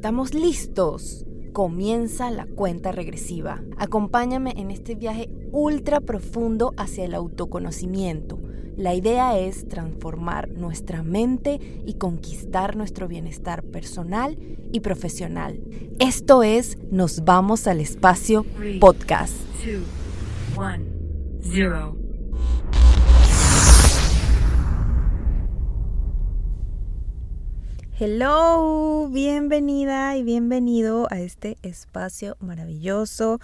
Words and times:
¿Estamos 0.00 0.32
listos? 0.32 1.26
Comienza 1.52 2.30
la 2.30 2.46
cuenta 2.46 2.90
regresiva. 2.90 3.60
Acompáñame 3.76 4.54
en 4.56 4.70
este 4.70 4.94
viaje 4.94 5.28
ultra 5.52 6.00
profundo 6.00 6.72
hacia 6.78 7.04
el 7.04 7.12
autoconocimiento. 7.12 8.38
La 8.78 8.94
idea 8.94 9.38
es 9.38 9.68
transformar 9.68 10.48
nuestra 10.48 11.02
mente 11.02 11.82
y 11.84 11.98
conquistar 11.98 12.76
nuestro 12.76 13.08
bienestar 13.08 13.62
personal 13.62 14.38
y 14.72 14.80
profesional. 14.80 15.60
Esto 15.98 16.42
es 16.42 16.78
Nos 16.90 17.22
vamos 17.26 17.66
al 17.66 17.80
espacio 17.80 18.46
podcast. 18.80 19.34
Hello, 28.02 29.10
bienvenida 29.10 30.16
y 30.16 30.22
bienvenido 30.22 31.06
a 31.10 31.20
este 31.20 31.58
espacio 31.60 32.34
maravilloso. 32.40 33.40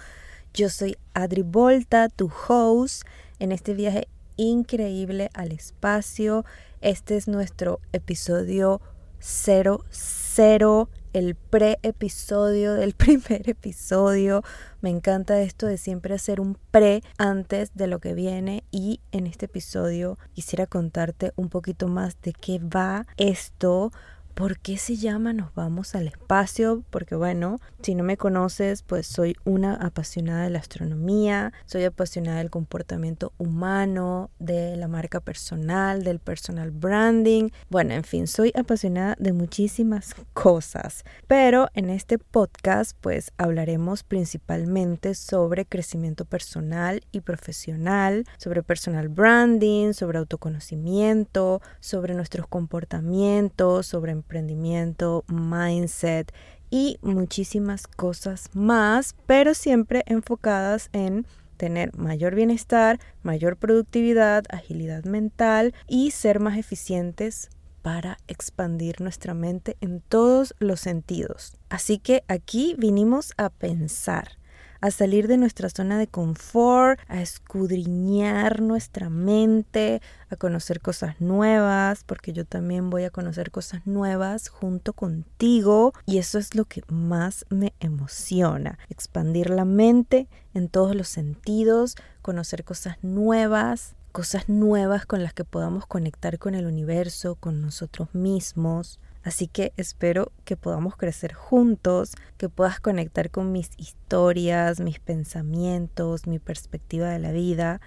Yo 0.51 0.71
soy 0.71 0.97
Adri 1.13 1.43
Volta, 1.43 2.09
tu 2.09 2.31
host, 2.47 3.03
en 3.37 3.51
este 3.51 3.75
viaje 3.75 4.07
increíble 4.35 5.29
al 5.35 5.51
espacio. 5.51 6.43
Este 6.81 7.17
es 7.17 7.27
nuestro 7.27 7.81
episodio 7.93 8.81
00, 9.19 10.89
el 11.13 11.35
pre-episodio 11.35 12.73
del 12.73 12.93
primer 12.97 13.47
episodio. 13.47 14.41
Me 14.81 14.89
encanta 14.89 15.39
esto 15.39 15.67
de 15.67 15.77
siempre 15.77 16.15
hacer 16.15 16.41
un 16.41 16.57
pre 16.71 17.03
antes 17.19 17.75
de 17.75 17.85
lo 17.85 17.99
que 17.99 18.15
viene 18.15 18.63
y 18.71 19.01
en 19.11 19.27
este 19.27 19.45
episodio 19.45 20.17
quisiera 20.33 20.65
contarte 20.65 21.31
un 21.35 21.49
poquito 21.49 21.87
más 21.87 22.19
de 22.23 22.33
qué 22.33 22.57
va 22.57 23.05
esto 23.17 23.91
¿Por 24.37 24.59
qué 24.59 24.77
se 24.77 24.97
llama 24.97 25.33
Nos 25.33 25.51
vamos 25.55 25.95
al 25.95 26.07
espacio? 26.07 26.83
Porque 26.91 27.15
bueno, 27.15 27.59
si 27.81 27.95
no 27.95 28.03
me 28.03 28.17
conoces, 28.17 28.83
pues 28.83 29.07
soy 29.07 29.35
una 29.45 29.73
apasionada 29.73 30.43
de 30.43 30.51
la 30.51 30.59
astronomía, 30.59 31.53
soy 31.65 31.85
apasionada 31.85 32.37
del 32.37 32.51
comportamiento 32.51 33.33
humano, 33.39 34.29
de 34.37 34.77
la 34.77 34.87
marca 34.87 35.21
personal, 35.21 36.03
del 36.03 36.19
personal 36.19 36.69
branding. 36.69 37.49
Bueno, 37.71 37.95
en 37.95 38.03
fin, 38.03 38.27
soy 38.27 38.53
apasionada 38.55 39.15
de 39.17 39.33
muchísimas 39.33 40.13
cosas. 40.35 41.03
Pero 41.25 41.69
en 41.73 41.89
este 41.89 42.19
podcast 42.19 42.95
pues 43.01 43.31
hablaremos 43.39 44.03
principalmente 44.03 45.15
sobre 45.15 45.65
crecimiento 45.65 46.25
personal 46.25 47.01
y 47.11 47.21
profesional, 47.21 48.25
sobre 48.37 48.61
personal 48.61 49.09
branding, 49.09 49.93
sobre 49.93 50.19
autoconocimiento, 50.19 51.59
sobre 51.79 52.13
nuestros 52.13 52.45
comportamientos, 52.45 53.87
sobre 53.87 54.11
emprendimiento, 54.27 55.23
mindset 55.29 56.33
y 56.69 56.99
muchísimas 57.01 57.87
cosas 57.87 58.49
más, 58.53 59.15
pero 59.25 59.53
siempre 59.53 60.03
enfocadas 60.05 60.89
en 60.91 61.25
tener 61.55 61.95
mayor 61.97 62.35
bienestar, 62.35 62.99
mayor 63.23 63.55
productividad, 63.55 64.43
agilidad 64.49 65.05
mental 65.05 65.73
y 65.87 66.11
ser 66.11 66.41
más 66.41 66.57
eficientes 66.57 67.49
para 67.81 68.17
expandir 68.27 68.99
nuestra 68.99 69.33
mente 69.33 69.77
en 69.79 70.01
todos 70.01 70.53
los 70.59 70.81
sentidos. 70.81 71.55
Así 71.69 71.99
que 71.99 72.23
aquí 72.27 72.75
vinimos 72.77 73.31
a 73.37 73.49
pensar 73.49 74.37
a 74.81 74.91
salir 74.91 75.27
de 75.27 75.37
nuestra 75.37 75.69
zona 75.69 75.97
de 75.97 76.07
confort, 76.07 76.99
a 77.07 77.21
escudriñar 77.21 78.61
nuestra 78.61 79.09
mente, 79.09 80.01
a 80.29 80.35
conocer 80.35 80.81
cosas 80.81 81.19
nuevas, 81.19 82.03
porque 82.03 82.33
yo 82.33 82.45
también 82.45 82.89
voy 82.89 83.03
a 83.03 83.09
conocer 83.09 83.51
cosas 83.51 83.85
nuevas 83.85 84.49
junto 84.49 84.93
contigo 84.93 85.93
y 86.05 86.17
eso 86.17 86.37
es 86.37 86.55
lo 86.55 86.65
que 86.65 86.83
más 86.89 87.45
me 87.49 87.73
emociona, 87.79 88.77
expandir 88.89 89.49
la 89.49 89.65
mente 89.65 90.27
en 90.53 90.69
todos 90.69 90.95
los 90.95 91.07
sentidos, 91.07 91.95
conocer 92.21 92.63
cosas 92.63 92.97
nuevas, 93.01 93.95
cosas 94.11 94.49
nuevas 94.49 95.05
con 95.05 95.23
las 95.23 95.33
que 95.33 95.43
podamos 95.43 95.85
conectar 95.85 96.39
con 96.39 96.55
el 96.55 96.65
universo, 96.65 97.35
con 97.35 97.61
nosotros 97.61 98.13
mismos. 98.13 98.99
Así 99.27 99.47
que 99.47 99.73
espero 99.75 100.31
que 100.45 100.55
podamos 100.55 100.95
crecer 100.95 101.33
juntos, 101.33 102.13
que 102.37 102.47
puedas 102.47 102.79
conectar 102.79 103.29
con 103.29 103.51
mis 103.51 103.71
historias, 103.75 104.79
mis 104.79 104.99
pensamientos, 104.99 106.27
mi 106.27 106.39
perspectiva 106.39 107.09
de 107.09 107.19
la 107.19 107.33
vida 107.33 107.81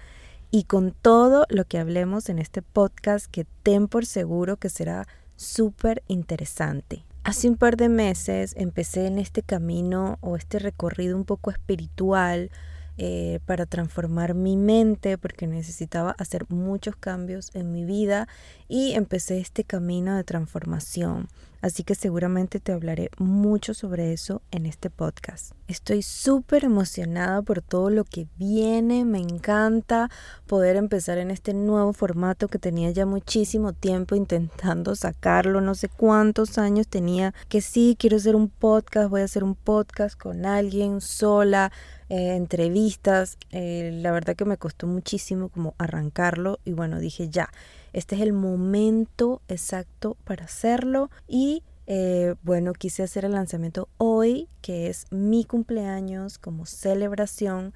y 0.51 0.65
con 0.65 0.91
todo 0.91 1.47
lo 1.49 1.65
que 1.65 1.79
hablemos 1.79 2.29
en 2.29 2.37
este 2.37 2.61
podcast 2.61 3.25
que 3.25 3.47
ten 3.63 3.87
por 3.87 4.05
seguro 4.05 4.57
que 4.57 4.69
será 4.69 5.07
súper 5.35 6.03
interesante. 6.07 7.05
Hace 7.23 7.49
un 7.49 7.57
par 7.57 7.75
de 7.75 7.89
meses 7.89 8.53
empecé 8.55 9.07
en 9.07 9.17
este 9.17 9.41
camino 9.41 10.19
o 10.21 10.35
este 10.35 10.59
recorrido 10.59 11.17
un 11.17 11.25
poco 11.25 11.49
espiritual 11.49 12.51
eh, 13.03 13.39
para 13.47 13.65
transformar 13.65 14.35
mi 14.35 14.55
mente 14.55 15.17
porque 15.17 15.47
necesitaba 15.47 16.11
hacer 16.19 16.45
muchos 16.49 16.95
cambios 16.95 17.49
en 17.55 17.71
mi 17.71 17.83
vida 17.83 18.27
y 18.67 18.91
empecé 18.91 19.39
este 19.39 19.63
camino 19.63 20.15
de 20.15 20.23
transformación. 20.23 21.27
Así 21.61 21.83
que 21.83 21.95
seguramente 21.95 22.59
te 22.59 22.71
hablaré 22.71 23.09
mucho 23.17 23.73
sobre 23.73 24.13
eso 24.13 24.41
en 24.51 24.65
este 24.67 24.89
podcast. 24.89 25.53
Estoy 25.67 26.01
súper 26.01 26.63
emocionada 26.63 27.41
por 27.43 27.61
todo 27.61 27.89
lo 27.89 28.03
que 28.03 28.27
viene. 28.37 29.05
Me 29.05 29.19
encanta 29.19 30.09
poder 30.47 30.75
empezar 30.75 31.19
en 31.19 31.29
este 31.29 31.53
nuevo 31.53 31.93
formato 31.93 32.47
que 32.47 32.57
tenía 32.57 32.89
ya 32.91 33.05
muchísimo 33.05 33.73
tiempo 33.73 34.15
intentando 34.15 34.95
sacarlo. 34.95 35.61
No 35.61 35.75
sé 35.75 35.87
cuántos 35.87 36.57
años 36.57 36.87
tenía 36.87 37.33
que 37.47 37.61
sí, 37.61 37.95
quiero 37.97 38.17
hacer 38.17 38.35
un 38.35 38.49
podcast, 38.49 39.09
voy 39.09 39.21
a 39.21 39.25
hacer 39.25 39.43
un 39.43 39.55
podcast 39.55 40.19
con 40.19 40.45
alguien 40.47 40.99
sola 40.99 41.71
eh, 42.11 42.35
entrevistas. 42.35 43.37
Eh, 43.51 43.89
la 43.93 44.11
verdad 44.11 44.35
que 44.35 44.43
me 44.43 44.57
costó 44.57 44.85
muchísimo 44.85 45.47
como 45.47 45.75
arrancarlo 45.77 46.59
y 46.65 46.73
bueno, 46.73 46.99
dije 46.99 47.29
ya, 47.29 47.49
este 47.93 48.15
es 48.15 48.21
el 48.21 48.33
momento 48.33 49.41
exacto 49.47 50.17
para 50.25 50.43
hacerlo 50.43 51.09
y 51.25 51.63
eh, 51.87 52.35
bueno, 52.43 52.73
quise 52.73 53.03
hacer 53.03 53.23
el 53.23 53.31
lanzamiento 53.31 53.87
hoy, 53.97 54.49
que 54.61 54.89
es 54.89 55.05
mi 55.09 55.45
cumpleaños 55.45 56.37
como 56.37 56.65
celebración. 56.65 57.73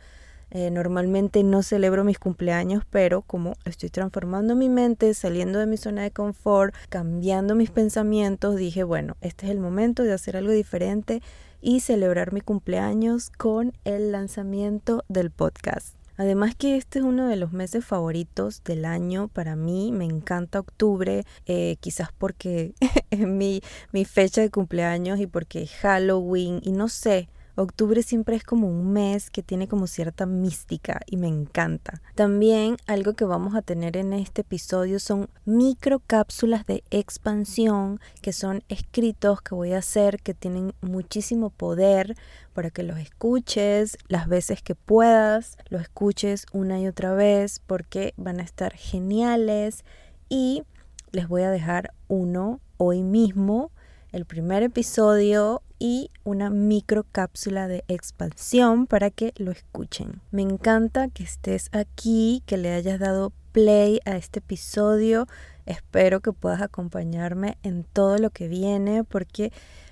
Normalmente 0.52 1.44
no 1.44 1.64
celebro 1.64 2.04
mis 2.04 2.20
cumpleaños, 2.20 2.84
pero 2.90 3.22
como 3.22 3.56
estoy 3.66 3.90
transformando 3.90 4.56
mi 4.56 4.70
mente, 4.70 5.14
saliendo 5.14 5.60
de 5.60 5.68
mi 5.68 5.78
zona 5.78 6.04
de 6.04 6.12
confort, 6.12 6.74
cambiando 6.90 7.56
mis 7.56 7.72
pensamientos, 7.72 8.56
dije, 8.56 8.84
bueno, 8.84 9.18
este 9.22 9.48
es 9.48 9.52
el 9.52 9.60
momento 9.60 10.04
de 10.04 10.14
hacer 10.14 10.38
algo 10.38 10.52
diferente 10.52 11.22
y 11.62 11.80
celebrar 11.80 12.32
mi 12.32 12.42
cumpleaños 12.42 13.32
con 13.32 13.74
el 13.86 14.12
lanzamiento 14.12 15.04
del 15.10 15.32
podcast. 15.32 15.96
Además 16.18 16.56
que 16.56 16.78
este 16.78 17.00
es 17.00 17.06
uno 17.06 17.28
de 17.28 17.36
los 17.36 17.52
meses 17.52 17.84
favoritos 17.84 18.64
del 18.64 18.86
año 18.86 19.28
para 19.28 19.56
mí, 19.56 19.92
me 19.92 20.06
encanta 20.06 20.60
octubre, 20.60 21.26
eh, 21.46 21.76
quizás 21.82 22.10
porque 22.18 22.74
es 23.10 23.28
mi, 23.28 23.62
mi 23.92 24.06
fecha 24.06 24.42
de 24.42 24.50
cumpleaños 24.50 25.20
y 25.20 25.28
porque 25.28 25.68
Halloween 25.68 26.62
y 26.64 26.72
no 26.72 26.88
sé, 26.88 27.28
Octubre 27.58 28.04
siempre 28.04 28.36
es 28.36 28.44
como 28.44 28.68
un 28.68 28.92
mes 28.92 29.30
que 29.30 29.42
tiene 29.42 29.70
como 29.70 29.88
cierta 29.88 30.26
mística 30.26 31.00
y 31.06 31.16
me 31.16 31.28
encanta. 31.28 32.02
También 32.14 32.76
algo 32.86 33.14
que 33.14 33.24
vamos 33.24 33.56
a 33.56 33.62
tener 33.62 33.96
en 33.96 34.12
este 34.12 34.42
episodio 34.42 35.00
son 35.00 35.30
microcápsulas 35.46 36.66
de 36.66 36.84
expansión 36.92 38.02
que 38.22 38.34
son 38.34 38.64
escritos 38.68 39.42
que 39.42 39.56
voy 39.56 39.72
a 39.72 39.78
hacer 39.78 40.22
que 40.22 40.34
tienen 40.34 40.74
muchísimo 40.82 41.50
poder 41.50 42.18
para 42.54 42.72
que 42.72 42.84
los 42.84 42.98
escuches 42.98 43.98
las 44.10 44.28
veces 44.28 44.62
que 44.62 44.76
puedas, 44.76 45.58
los 45.70 45.82
escuches 45.82 46.46
una 46.52 46.80
y 46.82 46.88
otra 46.88 47.14
vez 47.14 47.62
porque 47.66 48.14
van 48.18 48.42
a 48.42 48.44
estar 48.44 48.74
geniales 48.74 49.86
y 50.28 50.64
les 51.12 51.30
voy 51.30 51.44
a 51.44 51.52
dejar 51.52 51.94
uno 52.10 52.60
hoy 52.78 53.02
mismo 53.02 53.72
el 54.12 54.26
primer 54.26 54.64
episodio 54.64 55.62
y 55.80 56.12
una 56.24 56.50
microcápsula 56.50 57.68
de 57.68 57.84
expansión 57.88 58.88
para 58.88 59.10
que 59.10 59.34
lo 59.38 59.52
escuchen. 59.52 60.22
Me 60.32 60.42
encanta 60.42 61.08
que 61.10 61.24
estés 61.24 61.70
aquí, 61.72 62.44
que 62.46 62.58
le 62.58 62.74
hayas 62.74 63.00
dado 63.00 63.34
play 63.52 64.00
a 64.06 64.18
este 64.18 64.40
episodio. 64.40 65.28
Espero 65.66 66.20
que 66.20 66.34
puedas 66.34 66.62
acompañarme 66.62 67.58
en 67.64 67.84
todo 67.84 68.18
lo 68.18 68.30
que 68.30 68.48
viene 68.48 69.04
porque 69.04 69.52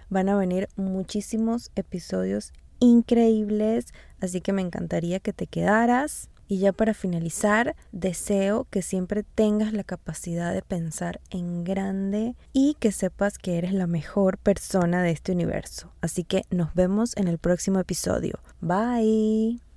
van 0.10 0.30
a 0.30 0.38
venir 0.38 0.70
muchísimos 0.76 1.72
episodios 1.76 2.54
increíbles, 2.80 3.94
así 4.20 4.42
que 4.42 4.54
me 4.54 4.62
encantaría 4.62 5.20
que 5.20 5.34
te 5.34 5.48
quedaras. 5.48 6.30
Y 6.48 6.60
ya 6.60 6.72
para 6.74 6.94
finalizar, 6.94 7.76
deseo 7.92 8.68
que 8.70 8.82
siempre 8.82 9.24
tengas 9.24 9.74
la 9.74 9.84
capacidad 9.84 10.54
de 10.54 10.62
pensar 10.62 11.22
en 11.30 11.64
grande 11.64 12.36
y 12.52 12.76
que 12.80 12.92
sepas 12.92 13.38
que 13.38 13.58
eres 13.58 13.74
la 13.74 13.88
mejor 13.88 14.38
persona 14.38 15.02
de 15.02 15.12
este 15.12 15.32
universo. 15.32 15.92
Así 16.02 16.24
que 16.24 16.44
nos 16.50 16.74
vemos 16.74 17.16
en 17.18 17.28
el 17.28 17.38
próximo 17.38 17.80
episodio. 17.80 18.40
Bye. 18.62 19.73